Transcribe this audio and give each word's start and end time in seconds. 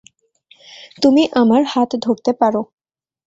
তুমি 1.01 1.23
আমার 1.33 1.61
হাত 1.67 1.91
ধরতে 2.03 2.31
পারো। 2.33 2.61